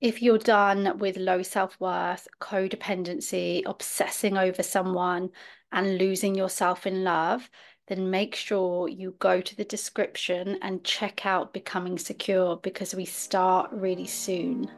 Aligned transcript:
If 0.00 0.22
you're 0.22 0.38
done 0.38 0.96
with 0.96 1.18
low 1.18 1.42
self 1.42 1.78
worth, 1.78 2.26
codependency, 2.40 3.62
obsessing 3.66 4.38
over 4.38 4.62
someone, 4.62 5.28
and 5.72 5.98
losing 5.98 6.34
yourself 6.34 6.86
in 6.86 7.04
love, 7.04 7.50
then 7.86 8.08
make 8.08 8.34
sure 8.34 8.88
you 8.88 9.14
go 9.18 9.42
to 9.42 9.54
the 9.54 9.64
description 9.64 10.58
and 10.62 10.82
check 10.84 11.26
out 11.26 11.52
Becoming 11.52 11.98
Secure 11.98 12.56
because 12.56 12.94
we 12.94 13.04
start 13.04 13.68
really 13.72 14.06
soon. 14.06 14.70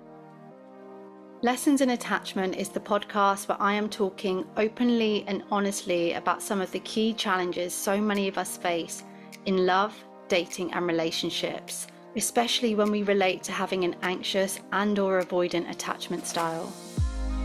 Lessons 1.42 1.80
in 1.82 1.90
Attachment 1.90 2.56
is 2.56 2.70
the 2.70 2.80
podcast 2.80 3.48
where 3.48 3.62
I 3.62 3.74
am 3.74 3.88
talking 3.88 4.44
openly 4.56 5.24
and 5.28 5.44
honestly 5.52 6.14
about 6.14 6.42
some 6.42 6.60
of 6.60 6.72
the 6.72 6.80
key 6.80 7.14
challenges 7.14 7.72
so 7.72 8.00
many 8.00 8.26
of 8.26 8.38
us 8.38 8.56
face 8.56 9.04
in 9.46 9.66
love, 9.66 9.94
dating, 10.26 10.72
and 10.72 10.84
relationships, 10.84 11.86
especially 12.16 12.74
when 12.74 12.90
we 12.90 13.02
relate 13.02 13.42
to 13.44 13.52
having 13.52 13.84
an 13.84 13.96
anxious 14.02 14.60
and 14.72 14.98
or 14.98 15.22
avoidant 15.22 15.70
attachment 15.70 16.26
style. 16.26 16.72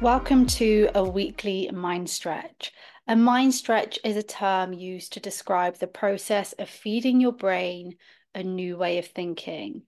Welcome 0.00 0.46
to 0.46 0.88
a 0.94 1.04
weekly 1.04 1.70
mind 1.70 2.08
stretch. 2.08 2.72
A 3.06 3.14
mind 3.14 3.52
stretch 3.52 3.98
is 4.02 4.16
a 4.16 4.22
term 4.22 4.72
used 4.72 5.12
to 5.12 5.20
describe 5.20 5.76
the 5.76 5.86
process 5.86 6.54
of 6.54 6.70
feeding 6.70 7.20
your 7.20 7.32
brain 7.32 7.96
a 8.34 8.42
new 8.42 8.78
way 8.78 8.96
of 8.96 9.08
thinking. 9.08 9.82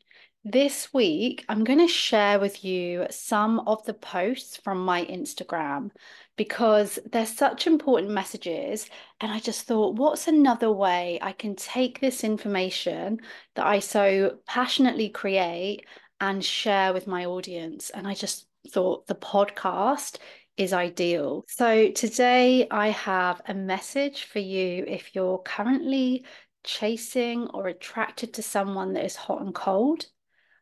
This 0.44 0.92
week, 0.92 1.46
I'm 1.48 1.64
going 1.64 1.78
to 1.78 1.88
share 1.88 2.38
with 2.38 2.62
you 2.62 3.06
some 3.08 3.60
of 3.60 3.86
the 3.86 3.94
posts 3.94 4.58
from 4.58 4.84
my 4.84 5.06
Instagram 5.06 5.92
because 6.36 6.98
they're 7.10 7.24
such 7.24 7.66
important 7.66 8.10
messages. 8.10 8.90
And 9.18 9.32
I 9.32 9.38
just 9.38 9.62
thought, 9.62 9.96
what's 9.96 10.28
another 10.28 10.70
way 10.70 11.20
I 11.22 11.32
can 11.32 11.56
take 11.56 12.00
this 12.00 12.22
information 12.22 13.20
that 13.54 13.64
I 13.64 13.78
so 13.78 14.40
passionately 14.46 15.08
create 15.08 15.86
and 16.20 16.44
share 16.44 16.92
with 16.92 17.06
my 17.06 17.24
audience? 17.24 17.88
And 17.88 18.06
I 18.06 18.12
just 18.12 18.46
thought 18.70 19.06
the 19.06 19.14
podcast 19.14 20.18
is 20.56 20.72
ideal. 20.72 21.44
So 21.48 21.90
today 21.90 22.68
I 22.70 22.88
have 22.88 23.40
a 23.46 23.54
message 23.54 24.24
for 24.24 24.38
you 24.38 24.84
if 24.86 25.14
you're 25.14 25.38
currently 25.38 26.24
chasing 26.64 27.48
or 27.48 27.68
attracted 27.68 28.34
to 28.34 28.42
someone 28.42 28.92
that 28.92 29.04
is 29.04 29.16
hot 29.16 29.40
and 29.40 29.54
cold. 29.54 30.06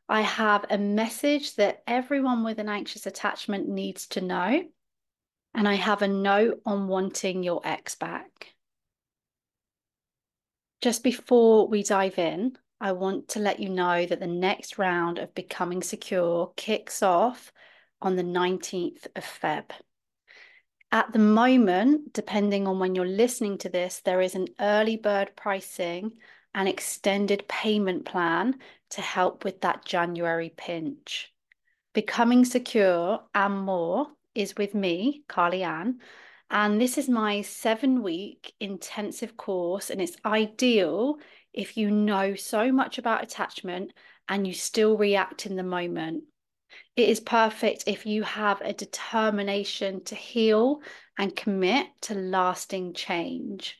I 0.08 0.22
have 0.22 0.64
a 0.70 0.78
message 0.78 1.56
that 1.56 1.82
everyone 1.86 2.42
with 2.42 2.58
an 2.58 2.68
anxious 2.68 3.06
attachment 3.06 3.68
needs 3.68 4.06
to 4.08 4.20
know. 4.20 4.62
And 5.54 5.68
I 5.68 5.74
have 5.74 6.02
a 6.02 6.08
note 6.08 6.60
on 6.64 6.88
wanting 6.88 7.42
your 7.42 7.60
ex 7.64 7.96
back. 7.96 8.54
Just 10.80 11.02
before 11.02 11.68
we 11.68 11.82
dive 11.82 12.18
in, 12.18 12.56
I 12.80 12.92
want 12.92 13.28
to 13.30 13.40
let 13.40 13.60
you 13.60 13.68
know 13.68 14.06
that 14.06 14.20
the 14.20 14.26
next 14.26 14.78
round 14.78 15.18
of 15.18 15.34
Becoming 15.34 15.82
Secure 15.82 16.52
kicks 16.56 17.02
off 17.02 17.52
on 18.02 18.16
the 18.16 18.22
19th 18.22 19.06
of 19.16 19.24
Feb. 19.24 19.70
At 20.92 21.12
the 21.12 21.18
moment, 21.20 22.12
depending 22.12 22.66
on 22.66 22.78
when 22.78 22.94
you're 22.94 23.06
listening 23.06 23.58
to 23.58 23.68
this, 23.68 24.00
there 24.00 24.20
is 24.20 24.34
an 24.34 24.48
early 24.58 24.96
bird 24.96 25.36
pricing 25.36 26.12
and 26.54 26.68
extended 26.68 27.46
payment 27.46 28.04
plan 28.04 28.58
to 28.90 29.00
help 29.00 29.44
with 29.44 29.60
that 29.60 29.84
January 29.84 30.52
pinch. 30.56 31.32
Becoming 31.92 32.44
Secure 32.44 33.20
and 33.34 33.60
More 33.60 34.08
is 34.34 34.56
with 34.56 34.74
me, 34.74 35.22
Carly 35.28 35.62
Ann, 35.62 36.00
and 36.50 36.80
this 36.80 36.98
is 36.98 37.08
my 37.08 37.42
seven 37.42 38.02
week 38.02 38.52
intensive 38.58 39.36
course, 39.36 39.90
and 39.90 40.00
it's 40.00 40.16
ideal 40.24 41.18
if 41.52 41.76
you 41.76 41.90
know 41.90 42.34
so 42.34 42.72
much 42.72 42.98
about 42.98 43.22
attachment 43.22 43.92
and 44.28 44.46
you 44.46 44.52
still 44.52 44.96
react 44.96 45.46
in 45.46 45.54
the 45.56 45.62
moment. 45.62 46.24
It 46.96 47.08
is 47.08 47.20
perfect 47.20 47.84
if 47.86 48.06
you 48.06 48.22
have 48.22 48.60
a 48.60 48.72
determination 48.72 50.04
to 50.04 50.14
heal 50.14 50.82
and 51.18 51.34
commit 51.34 51.86
to 52.02 52.14
lasting 52.14 52.94
change. 52.94 53.78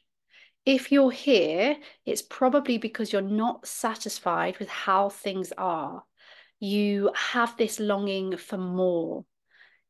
If 0.67 0.93
you're 0.93 1.11
here, 1.11 1.77
it's 2.05 2.23
probably 2.23 2.79
because 2.79 3.13
you're 3.13 3.23
not 3.23 3.67
satisfied 3.67 4.59
with 4.59 4.69
how 4.69 5.09
things 5.09 5.53
are. 5.57 6.05
You 6.59 7.11
have 7.15 7.57
this 7.57 7.81
longing 7.81 8.37
for 8.37 8.59
more. 8.59 9.25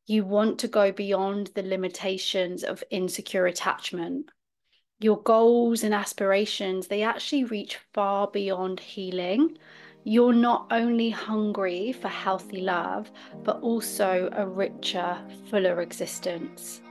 You 0.05 0.23
want 0.25 0.59
to 0.59 0.67
go 0.67 0.91
beyond 0.91 1.51
the 1.55 1.63
limitations 1.63 2.63
of 2.63 2.83
insecure 2.89 3.45
attachment. 3.45 4.31
Your 4.99 5.21
goals 5.21 5.83
and 5.83 5.93
aspirations, 5.93 6.87
they 6.87 7.03
actually 7.03 7.43
reach 7.43 7.77
far 7.93 8.27
beyond 8.27 8.79
healing 8.79 9.57
you're 10.03 10.33
not 10.33 10.67
only 10.71 11.09
hungry 11.09 11.91
for 11.91 12.07
healthy 12.07 12.61
love, 12.61 13.11
but 13.43 13.61
also 13.61 14.29
a 14.33 14.47
richer, 14.47 15.17
fuller 15.49 15.81
existence. 15.81 16.81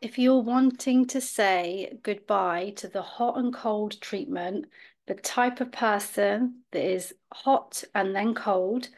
If 0.00 0.18
you're 0.18 0.42
wanting 0.42 1.06
to 1.06 1.20
say 1.20 1.98
goodbye 2.02 2.72
to 2.76 2.88
the 2.88 3.02
hot 3.02 3.38
and 3.38 3.54
cold 3.54 4.00
treatment, 4.00 4.66
the 5.06 5.14
type 5.14 5.60
of 5.60 5.70
person 5.70 6.62
that 6.72 6.84
is 6.84 7.14
hot 7.32 7.84
and 7.94 8.14
then 8.14 8.34
cold, 8.34 8.88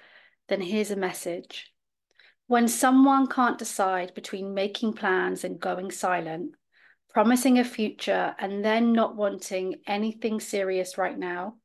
then 0.49 0.61
here's 0.61 0.91
a 0.91 0.97
message. 0.97 1.73
When 2.47 2.69
someone 2.69 3.27
can't 3.27 3.59
decide 3.59 4.15
between 4.15 4.55
making 4.55 4.95
plans 4.95 5.45
and 5.45 5.61
going 5.61 5.91
silent, 5.91 6.55
promising 7.11 7.59
a 7.59 7.65
future 7.65 8.35
and 8.39 8.65
then 8.65 8.93
not 8.93 9.17
wanting 9.17 9.77
anything 9.87 10.41
serious 10.41 10.97
right 10.97 11.19
now, 11.19 11.57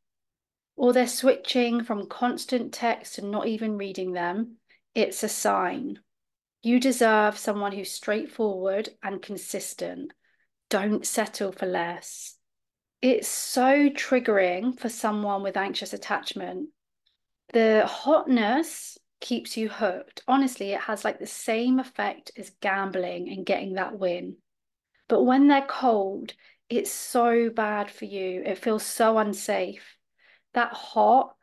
or 0.76 0.94
they're 0.94 1.08
switching 1.08 1.84
from 1.84 2.08
constant 2.08 2.74
text 2.74 3.18
and 3.18 3.32
not 3.32 3.48
even 3.48 3.78
reading 3.78 4.14
them, 4.14 4.58
it's 4.96 5.24
a 5.24 5.30
sign. 5.30 6.00
You 6.62 6.80
deserve 6.80 7.38
someone 7.38 7.72
who's 7.72 7.92
straightforward 7.92 8.90
and 9.02 9.22
consistent. 9.22 10.14
Don't 10.70 11.06
settle 11.06 11.52
for 11.52 11.66
less. 11.66 12.38
It's 13.02 13.28
so 13.28 13.90
triggering 13.90 14.80
for 14.80 14.90
someone 14.90 15.42
with 15.44 15.58
anxious 15.58 15.94
attachment. 15.94 16.70
The 17.54 17.86
hotness 17.88 18.98
keeps 19.20 19.58
you 19.58 19.70
hooked. 19.70 20.24
Honestly, 20.28 20.72
it 20.72 20.82
has 20.82 21.04
like 21.04 21.20
the 21.20 21.28
same 21.28 21.80
effect 21.80 22.32
as 22.38 22.52
gambling 22.62 23.30
and 23.30 23.46
getting 23.46 23.74
that 23.74 23.98
win. 23.98 24.38
But 25.08 25.24
when 25.24 25.48
they're 25.48 25.66
cold, 25.68 26.34
it's 26.70 26.92
so 26.92 27.50
bad 27.50 27.90
for 27.90 28.06
you. 28.06 28.44
It 28.46 28.60
feels 28.60 28.86
so 28.86 29.18
unsafe 29.18 29.98
that 30.54 30.74
hot, 30.74 31.36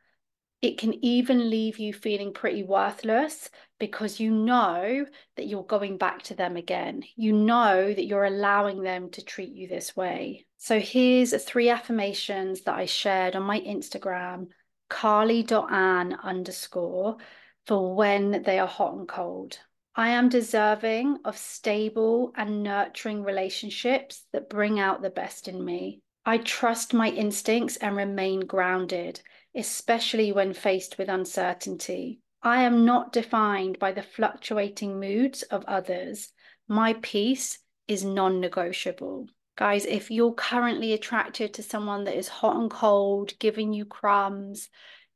it 0.60 0.78
can 0.78 1.04
even 1.04 1.50
leave 1.50 1.78
you 1.78 1.92
feeling 1.92 2.32
pretty 2.32 2.64
worthless 2.64 3.48
because 3.78 4.18
you 4.18 4.32
know 4.32 5.06
that 5.36 5.46
you're 5.46 5.62
going 5.62 5.98
back 5.98 6.22
to 6.22 6.34
them 6.34 6.56
again. 6.56 7.04
You 7.14 7.32
know 7.32 7.86
that 7.86 8.06
you're 8.06 8.24
allowing 8.24 8.82
them 8.82 9.10
to 9.10 9.24
treat 9.24 9.50
you 9.50 9.68
this 9.68 9.94
way. 9.94 10.46
So 10.56 10.80
here's 10.80 11.32
three 11.44 11.68
affirmations 11.68 12.62
that 12.62 12.74
I 12.74 12.86
shared 12.86 13.36
on 13.36 13.44
my 13.44 13.60
Instagram, 13.60 14.48
carly.ann 14.90 16.14
underscore, 16.14 17.18
for 17.66 17.94
when 17.94 18.42
they 18.42 18.58
are 18.58 18.66
hot 18.66 18.94
and 18.94 19.06
cold. 19.06 19.60
I 19.94 20.10
am 20.10 20.28
deserving 20.28 21.18
of 21.24 21.36
stable 21.36 22.32
and 22.36 22.64
nurturing 22.64 23.22
relationships 23.22 24.24
that 24.32 24.50
bring 24.50 24.80
out 24.80 25.02
the 25.02 25.10
best 25.10 25.46
in 25.46 25.64
me. 25.64 26.02
I 26.28 26.36
trust 26.36 26.92
my 26.92 27.08
instincts 27.08 27.78
and 27.78 27.96
remain 27.96 28.40
grounded, 28.40 29.22
especially 29.54 30.30
when 30.30 30.52
faced 30.52 30.98
with 30.98 31.08
uncertainty. 31.08 32.20
I 32.42 32.64
am 32.64 32.84
not 32.84 33.14
defined 33.14 33.78
by 33.78 33.92
the 33.92 34.02
fluctuating 34.02 35.00
moods 35.00 35.42
of 35.44 35.64
others. 35.64 36.34
My 36.68 36.92
peace 37.00 37.60
is 37.86 38.04
non 38.04 38.40
negotiable. 38.40 39.28
Guys, 39.56 39.86
if 39.86 40.10
you're 40.10 40.34
currently 40.34 40.92
attracted 40.92 41.54
to 41.54 41.62
someone 41.62 42.04
that 42.04 42.18
is 42.18 42.28
hot 42.28 42.56
and 42.56 42.70
cold, 42.70 43.32
giving 43.38 43.72
you 43.72 43.86
crumbs, 43.86 44.68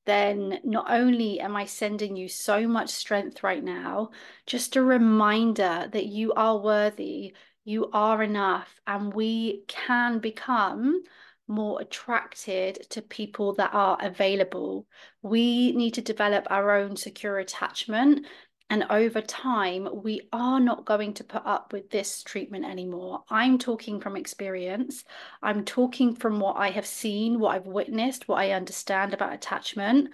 then 0.07 0.61
not 0.65 0.87
only 0.89 1.41
am 1.41 1.57
I 1.57 1.67
sending 1.67 2.17
you 2.17 2.27
so 2.27 2.67
much 2.67 2.89
strength 2.89 3.43
right 3.43 3.63
now, 3.63 4.13
just 4.47 4.77
a 4.77 4.83
reminder 4.83 5.91
that 5.93 6.07
you 6.07 6.33
are 6.33 6.59
worthy, 6.59 7.35
you 7.65 7.91
are 7.93 8.23
enough 8.23 8.81
and 8.87 9.13
we 9.15 9.65
can 9.69 10.19
become 10.19 11.03
more 11.49 11.81
attracted 11.81 12.87
to 12.91 13.03
people 13.03 13.55
that 13.55 13.75
are 13.75 13.99
available. 14.01 14.87
We 15.23 15.73
need 15.73 15.95
to 15.95 16.01
develop 16.03 16.47
our 16.51 16.73
own 16.77 16.97
secure 16.97 17.39
attachment 17.39 18.27
And 18.71 18.85
over 18.91 19.21
time, 19.21 19.89
we 20.03 20.29
are 20.33 20.59
not 20.59 20.87
going 20.87 21.15
to 21.15 21.25
put 21.25 21.43
up 21.45 21.73
with 21.73 21.91
this 21.91 22.23
treatment 22.23 22.65
anymore. 22.65 23.23
I'm 23.29 23.59
talking 23.59 24.01
from 24.01 24.17
experience. 24.17 25.05
I'm 25.43 25.65
talking 25.65 26.15
from 26.17 26.41
what 26.41 26.57
I 26.57 26.71
have 26.71 26.87
seen, 26.87 27.39
what 27.39 27.55
I've 27.55 27.67
witnessed, 27.67 28.29
what 28.29 28.39
I 28.39 28.53
understand 28.53 29.13
about 29.15 29.33
attachment. 29.35 30.11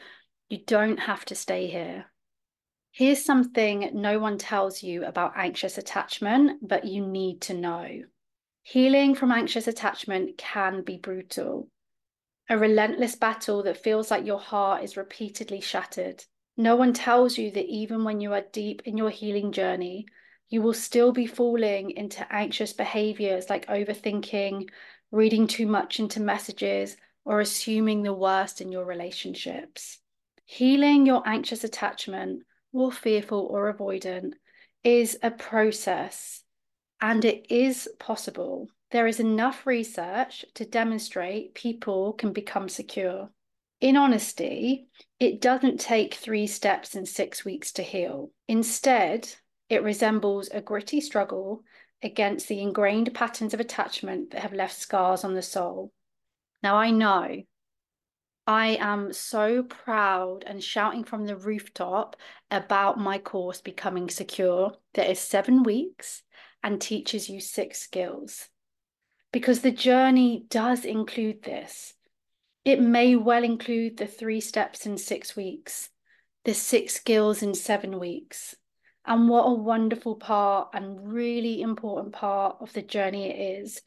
You 0.50 0.58
don't 0.66 0.98
have 0.98 1.24
to 1.26 1.34
stay 1.36 1.68
here. 1.68 2.06
Here's 2.98 3.24
something 3.24 3.90
no 3.92 4.18
one 4.18 4.38
tells 4.38 4.82
you 4.82 5.04
about 5.04 5.36
anxious 5.36 5.78
attachment, 5.78 6.66
but 6.66 6.84
you 6.84 7.06
need 7.06 7.40
to 7.42 7.54
know. 7.54 8.02
Healing 8.62 9.14
from 9.14 9.30
anxious 9.30 9.68
attachment 9.68 10.36
can 10.36 10.82
be 10.82 10.98
brutal. 10.98 11.68
A 12.50 12.58
relentless 12.58 13.14
battle 13.14 13.62
that 13.62 13.84
feels 13.84 14.10
like 14.10 14.26
your 14.26 14.40
heart 14.40 14.82
is 14.82 14.96
repeatedly 14.96 15.60
shattered. 15.60 16.24
No 16.56 16.74
one 16.74 16.92
tells 16.92 17.38
you 17.38 17.52
that 17.52 17.66
even 17.66 18.02
when 18.02 18.20
you 18.20 18.32
are 18.32 18.42
deep 18.52 18.82
in 18.84 18.96
your 18.96 19.10
healing 19.10 19.52
journey, 19.52 20.06
you 20.48 20.60
will 20.60 20.74
still 20.74 21.12
be 21.12 21.28
falling 21.28 21.92
into 21.92 22.26
anxious 22.32 22.72
behaviors 22.72 23.48
like 23.48 23.68
overthinking, 23.68 24.68
reading 25.12 25.46
too 25.46 25.68
much 25.68 26.00
into 26.00 26.18
messages, 26.18 26.96
or 27.24 27.38
assuming 27.38 28.02
the 28.02 28.12
worst 28.12 28.60
in 28.60 28.72
your 28.72 28.84
relationships. 28.84 30.00
Healing 30.46 31.06
your 31.06 31.22
anxious 31.28 31.62
attachment, 31.62 32.42
or 32.72 32.92
fearful 32.92 33.46
or 33.50 33.72
avoidant, 33.72 34.32
is 34.84 35.18
a 35.22 35.30
process 35.30 36.42
and 37.00 37.24
it 37.24 37.46
is 37.50 37.88
possible. 37.98 38.68
There 38.90 39.06
is 39.06 39.20
enough 39.20 39.66
research 39.66 40.44
to 40.54 40.64
demonstrate 40.64 41.54
people 41.54 42.12
can 42.14 42.32
become 42.32 42.68
secure 42.68 43.30
in 43.80 43.96
honesty, 43.96 44.88
it 45.20 45.40
doesn't 45.40 45.78
take 45.78 46.14
three 46.14 46.48
steps 46.48 46.96
in 46.96 47.06
six 47.06 47.44
weeks 47.44 47.72
to 47.72 47.82
heal. 47.82 48.32
Instead, 48.48 49.28
it 49.68 49.84
resembles 49.84 50.48
a 50.48 50.60
gritty 50.60 51.00
struggle 51.00 51.62
against 52.02 52.48
the 52.48 52.60
ingrained 52.60 53.14
patterns 53.14 53.54
of 53.54 53.60
attachment 53.60 54.30
that 54.30 54.42
have 54.42 54.52
left 54.52 54.76
scars 54.76 55.22
on 55.22 55.34
the 55.34 55.42
soul. 55.42 55.92
Now, 56.62 56.76
I 56.76 56.90
know 56.90 57.42
I 58.48 58.78
am 58.80 59.12
so 59.12 59.62
proud 59.62 60.42
and 60.46 60.64
shouting 60.64 61.04
from 61.04 61.26
the 61.26 61.36
rooftop 61.36 62.16
about 62.50 62.98
my 62.98 63.18
course 63.18 63.60
Becoming 63.60 64.08
Secure 64.08 64.72
that 64.94 65.10
is 65.10 65.18
seven 65.18 65.62
weeks 65.62 66.22
and 66.62 66.80
teaches 66.80 67.28
you 67.28 67.42
six 67.42 67.78
skills. 67.78 68.48
Because 69.32 69.60
the 69.60 69.70
journey 69.70 70.46
does 70.48 70.86
include 70.86 71.42
this. 71.42 71.92
It 72.64 72.80
may 72.80 73.16
well 73.16 73.44
include 73.44 73.98
the 73.98 74.06
three 74.06 74.40
steps 74.40 74.86
in 74.86 74.96
six 74.96 75.36
weeks, 75.36 75.90
the 76.46 76.54
six 76.54 76.94
skills 76.94 77.42
in 77.42 77.52
seven 77.52 78.00
weeks. 78.00 78.54
And 79.04 79.28
what 79.28 79.42
a 79.42 79.52
wonderful 79.52 80.16
part 80.16 80.70
and 80.72 81.12
really 81.12 81.60
important 81.60 82.14
part 82.14 82.56
of 82.60 82.72
the 82.72 82.80
journey 82.80 83.28
it 83.28 83.60
is. 83.62 83.82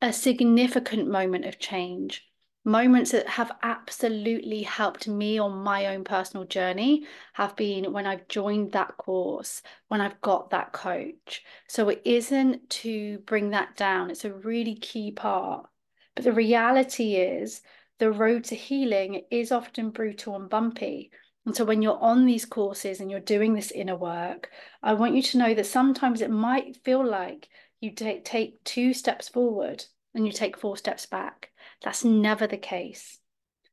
A 0.00 0.14
significant 0.14 1.08
moment 1.08 1.44
of 1.44 1.58
change, 1.58 2.26
moments 2.64 3.10
that 3.10 3.28
have 3.28 3.52
absolutely 3.62 4.62
helped 4.62 5.08
me 5.08 5.38
on 5.38 5.52
my 5.52 5.86
own 5.86 6.04
personal 6.04 6.44
journey 6.44 7.06
have 7.32 7.56
been 7.56 7.92
when 7.92 8.06
I've 8.06 8.28
joined 8.28 8.72
that 8.72 8.96
course, 8.96 9.62
when 9.88 10.00
I've 10.00 10.20
got 10.20 10.50
that 10.50 10.72
coach. 10.72 11.42
So 11.68 11.88
it 11.88 12.02
isn't 12.04 12.70
to 12.70 13.18
bring 13.20 13.50
that 13.50 13.76
down, 13.76 14.10
it's 14.10 14.24
a 14.24 14.32
really 14.32 14.76
key 14.76 15.10
part. 15.10 15.68
But 16.14 16.24
the 16.24 16.32
reality 16.32 17.14
is, 17.16 17.62
the 17.98 18.10
road 18.10 18.44
to 18.44 18.56
healing 18.56 19.22
is 19.30 19.52
often 19.52 19.90
brutal 19.90 20.36
and 20.36 20.50
bumpy. 20.50 21.10
And 21.46 21.56
so 21.56 21.64
when 21.64 21.82
you're 21.82 22.02
on 22.02 22.26
these 22.26 22.44
courses 22.44 23.00
and 23.00 23.10
you're 23.10 23.20
doing 23.20 23.54
this 23.54 23.70
inner 23.70 23.96
work, 23.96 24.50
I 24.82 24.94
want 24.94 25.14
you 25.14 25.22
to 25.22 25.38
know 25.38 25.54
that 25.54 25.66
sometimes 25.66 26.20
it 26.20 26.30
might 26.30 26.82
feel 26.84 27.04
like 27.04 27.48
you 27.80 27.92
take, 27.92 28.24
take 28.24 28.62
two 28.64 28.92
steps 28.92 29.28
forward 29.28 29.84
and 30.14 30.26
you 30.26 30.32
take 30.32 30.56
four 30.56 30.76
steps 30.76 31.06
back. 31.06 31.51
That's 31.82 32.04
never 32.04 32.46
the 32.46 32.56
case. 32.56 33.18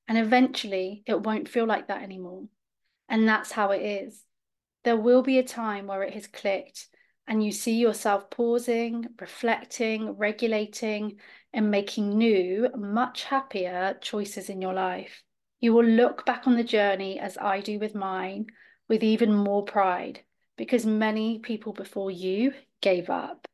And 0.08 0.18
eventually 0.18 1.04
it 1.06 1.22
won't 1.22 1.50
feel 1.50 1.66
like 1.66 1.88
that 1.88 2.02
anymore. 2.02 2.46
And 3.08 3.28
that's 3.28 3.52
how 3.52 3.72
it 3.72 3.82
is. 3.82 4.24
There 4.84 4.98
will 4.98 5.22
be 5.22 5.40
a 5.40 5.44
time 5.44 5.88
where 5.88 6.04
it 6.04 6.14
has 6.14 6.28
clicked 6.28 6.88
and 7.28 7.44
you 7.44 7.52
see 7.52 7.78
yourself 7.78 8.30
pausing, 8.32 9.06
reflecting, 9.22 10.18
regulating, 10.18 11.18
and 11.54 11.70
making 11.70 12.18
new, 12.18 12.70
much 12.76 13.26
happier 13.26 13.96
choices 14.02 14.50
in 14.50 14.62
your 14.62 14.74
life. 14.74 15.22
You 15.60 15.74
will 15.74 15.86
look 15.86 16.26
back 16.26 16.48
on 16.48 16.56
the 16.56 16.64
journey 16.64 17.20
as 17.20 17.38
I 17.38 17.60
do 17.62 17.78
with 17.78 17.94
mine 17.94 18.48
with 18.88 19.04
even 19.04 19.32
more 19.32 19.64
pride 19.64 20.22
because 20.58 20.86
many 20.86 21.40
people 21.40 21.72
before 21.72 22.10
you 22.10 22.54
gave 22.82 23.10
up, 23.10 23.48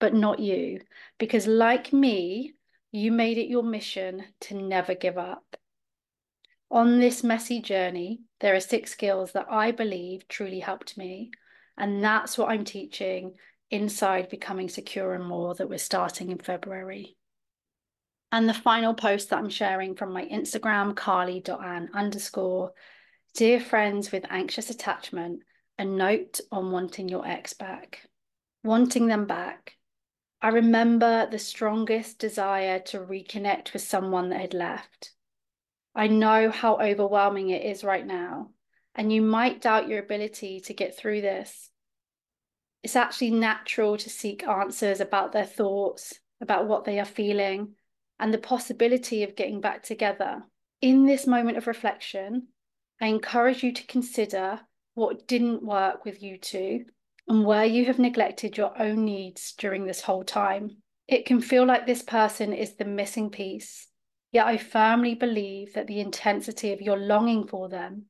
but 0.00 0.14
not 0.14 0.38
you, 0.38 0.80
because 1.18 1.46
like 1.46 1.92
me, 1.92 2.54
you 2.92 3.10
made 3.10 3.38
it 3.38 3.48
your 3.48 3.62
mission 3.62 4.22
to 4.42 4.54
never 4.54 4.94
give 4.94 5.16
up. 5.18 5.56
On 6.70 7.00
this 7.00 7.24
messy 7.24 7.60
journey, 7.60 8.20
there 8.40 8.54
are 8.54 8.60
six 8.60 8.92
skills 8.92 9.32
that 9.32 9.46
I 9.50 9.72
believe 9.72 10.28
truly 10.28 10.60
helped 10.60 10.96
me. 10.96 11.30
And 11.76 12.04
that's 12.04 12.36
what 12.36 12.50
I'm 12.50 12.64
teaching 12.64 13.34
inside 13.70 14.28
Becoming 14.28 14.68
Secure 14.68 15.14
and 15.14 15.24
More 15.24 15.54
that 15.54 15.68
we're 15.68 15.78
starting 15.78 16.30
in 16.30 16.38
February. 16.38 17.16
And 18.30 18.48
the 18.48 18.54
final 18.54 18.94
post 18.94 19.30
that 19.30 19.38
I'm 19.38 19.50
sharing 19.50 19.94
from 19.94 20.12
my 20.12 20.26
Instagram, 20.26 20.94
carly.ann 20.94 21.90
underscore, 21.94 22.72
dear 23.34 23.60
friends 23.60 24.12
with 24.12 24.24
anxious 24.30 24.70
attachment, 24.70 25.40
a 25.78 25.84
note 25.84 26.40
on 26.50 26.70
wanting 26.70 27.08
your 27.08 27.26
ex 27.26 27.54
back. 27.54 28.06
Wanting 28.64 29.06
them 29.06 29.26
back. 29.26 29.76
I 30.44 30.48
remember 30.48 31.28
the 31.30 31.38
strongest 31.38 32.18
desire 32.18 32.80
to 32.86 32.98
reconnect 32.98 33.72
with 33.72 33.82
someone 33.82 34.30
that 34.30 34.40
had 34.40 34.54
left. 34.54 35.12
I 35.94 36.08
know 36.08 36.50
how 36.50 36.80
overwhelming 36.80 37.50
it 37.50 37.62
is 37.62 37.84
right 37.84 38.04
now, 38.04 38.50
and 38.92 39.12
you 39.12 39.22
might 39.22 39.60
doubt 39.60 39.86
your 39.86 40.00
ability 40.00 40.58
to 40.62 40.74
get 40.74 40.96
through 40.96 41.20
this. 41.20 41.70
It's 42.82 42.96
actually 42.96 43.30
natural 43.30 43.96
to 43.98 44.10
seek 44.10 44.42
answers 44.48 45.00
about 45.00 45.30
their 45.30 45.46
thoughts, 45.46 46.18
about 46.40 46.66
what 46.66 46.84
they 46.84 46.98
are 46.98 47.04
feeling, 47.04 47.76
and 48.18 48.34
the 48.34 48.38
possibility 48.38 49.22
of 49.22 49.36
getting 49.36 49.60
back 49.60 49.84
together. 49.84 50.42
In 50.80 51.06
this 51.06 51.24
moment 51.24 51.56
of 51.56 51.68
reflection, 51.68 52.48
I 53.00 53.06
encourage 53.06 53.62
you 53.62 53.70
to 53.70 53.86
consider 53.86 54.62
what 54.94 55.28
didn't 55.28 55.62
work 55.62 56.04
with 56.04 56.20
you 56.20 56.36
two 56.36 56.86
and 57.28 57.44
where 57.44 57.64
you 57.64 57.84
have 57.86 57.98
neglected 57.98 58.56
your 58.56 58.80
own 58.80 59.04
needs 59.04 59.54
during 59.56 59.86
this 59.86 60.02
whole 60.02 60.24
time. 60.24 60.76
It 61.08 61.26
can 61.26 61.40
feel 61.40 61.64
like 61.64 61.86
this 61.86 62.02
person 62.02 62.52
is 62.52 62.76
the 62.76 62.84
missing 62.84 63.30
piece, 63.30 63.88
yet 64.32 64.46
I 64.46 64.56
firmly 64.56 65.14
believe 65.14 65.74
that 65.74 65.86
the 65.86 66.00
intensity 66.00 66.72
of 66.72 66.80
your 66.80 66.96
longing 66.96 67.46
for 67.46 67.68
them 67.68 68.06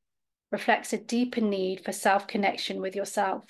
reflects 0.50 0.92
a 0.92 0.98
deeper 0.98 1.40
need 1.40 1.84
for 1.84 1.92
self 1.92 2.26
connection 2.26 2.80
with 2.80 2.94
yourself. 2.94 3.44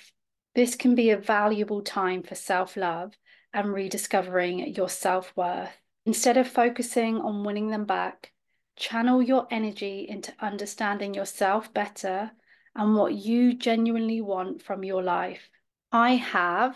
This 0.55 0.75
can 0.75 0.95
be 0.95 1.09
a 1.09 1.17
valuable 1.17 1.81
time 1.81 2.23
for 2.23 2.35
self 2.35 2.77
love 2.77 3.13
and 3.53 3.73
rediscovering 3.73 4.75
your 4.75 4.89
self 4.89 5.33
worth. 5.35 5.75
Instead 6.05 6.37
of 6.37 6.47
focusing 6.47 7.17
on 7.17 7.43
winning 7.43 7.69
them 7.69 7.85
back, 7.85 8.31
channel 8.75 9.21
your 9.21 9.47
energy 9.51 10.05
into 10.09 10.33
understanding 10.39 11.13
yourself 11.13 11.73
better 11.73 12.31
and 12.75 12.95
what 12.95 13.13
you 13.13 13.53
genuinely 13.53 14.21
want 14.21 14.61
from 14.61 14.83
your 14.83 15.03
life. 15.03 15.49
I 15.93 16.15
have 16.15 16.75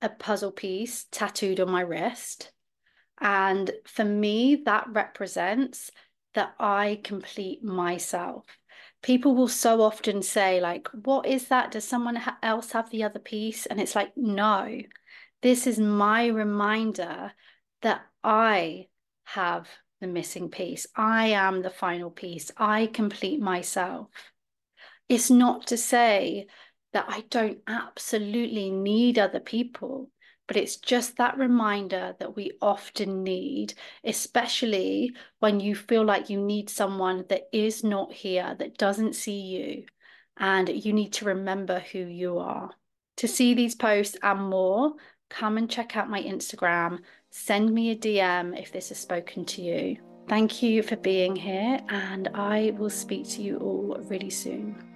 a 0.00 0.08
puzzle 0.08 0.50
piece 0.50 1.04
tattooed 1.12 1.60
on 1.60 1.70
my 1.70 1.82
wrist. 1.82 2.50
And 3.20 3.70
for 3.86 4.04
me, 4.04 4.62
that 4.64 4.86
represents 4.90 5.90
that 6.32 6.54
I 6.58 7.00
complete 7.04 7.62
myself. 7.62 8.46
People 9.02 9.34
will 9.34 9.48
so 9.48 9.82
often 9.82 10.22
say, 10.22 10.60
like, 10.60 10.88
what 10.92 11.26
is 11.26 11.48
that? 11.48 11.70
Does 11.70 11.84
someone 11.84 12.20
else 12.42 12.72
have 12.72 12.90
the 12.90 13.04
other 13.04 13.18
piece? 13.18 13.66
And 13.66 13.78
it's 13.78 13.94
like, 13.94 14.16
no, 14.16 14.80
this 15.42 15.66
is 15.66 15.78
my 15.78 16.28
reminder 16.28 17.32
that 17.82 18.00
I 18.22 18.88
have 19.24 19.68
the 20.00 20.06
missing 20.06 20.48
piece. 20.48 20.86
I 20.96 21.28
am 21.28 21.60
the 21.60 21.70
final 21.70 22.10
piece. 22.10 22.50
I 22.56 22.86
complete 22.86 23.40
myself. 23.40 24.08
It's 25.08 25.30
not 25.30 25.66
to 25.66 25.76
say 25.76 26.46
that 26.94 27.06
I 27.08 27.24
don't 27.28 27.58
absolutely 27.66 28.70
need 28.70 29.18
other 29.18 29.40
people, 29.40 30.10
but 30.46 30.56
it's 30.56 30.76
just 30.76 31.16
that 31.16 31.36
reminder 31.36 32.14
that 32.20 32.36
we 32.36 32.52
often 32.62 33.24
need, 33.24 33.74
especially 34.04 35.12
when 35.40 35.58
you 35.58 35.74
feel 35.74 36.04
like 36.04 36.30
you 36.30 36.40
need 36.40 36.70
someone 36.70 37.24
that 37.28 37.48
is 37.52 37.82
not 37.82 38.12
here, 38.12 38.54
that 38.58 38.78
doesn't 38.78 39.14
see 39.14 39.40
you, 39.40 39.84
and 40.38 40.68
you 40.68 40.92
need 40.92 41.12
to 41.14 41.24
remember 41.24 41.80
who 41.80 41.98
you 41.98 42.38
are. 42.38 42.70
To 43.18 43.28
see 43.28 43.54
these 43.54 43.74
posts 43.74 44.16
and 44.22 44.48
more, 44.48 44.92
come 45.28 45.58
and 45.58 45.68
check 45.68 45.96
out 45.96 46.08
my 46.08 46.22
Instagram. 46.22 47.00
Send 47.30 47.74
me 47.74 47.90
a 47.90 47.96
DM 47.96 48.60
if 48.60 48.70
this 48.70 48.90
has 48.90 48.98
spoken 48.98 49.44
to 49.46 49.62
you. 49.62 49.96
Thank 50.28 50.62
you 50.62 50.84
for 50.84 50.96
being 50.96 51.34
here, 51.34 51.80
and 51.88 52.28
I 52.34 52.72
will 52.78 52.90
speak 52.90 53.28
to 53.30 53.42
you 53.42 53.58
all 53.58 53.96
really 54.08 54.30
soon. 54.30 54.93